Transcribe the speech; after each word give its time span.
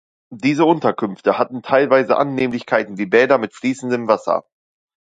Diese 0.33 0.65
Unterkünfte 0.65 1.37
hatten 1.37 1.61
teilweise 1.61 2.17
Annehmlichkeiten 2.17 2.97
wie 2.97 3.05
Bäder 3.05 3.37
mit 3.37 3.53
fließendem 3.53 4.07
Wasser. 4.07 4.43